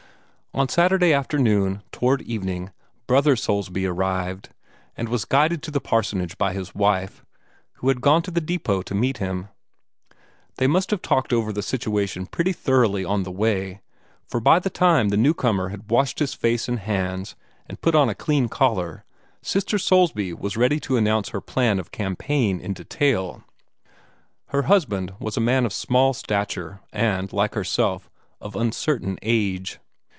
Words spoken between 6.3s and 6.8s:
by his